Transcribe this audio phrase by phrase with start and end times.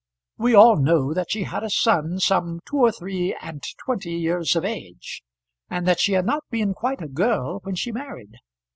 [0.39, 4.55] We all know that she had a son some two or three and twenty years
[4.55, 5.21] of age,
[5.69, 8.37] and that she had not been quite a girl when she married.